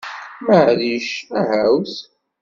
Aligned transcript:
Maɛlic, 0.45 1.09
ahawt! 1.39 1.95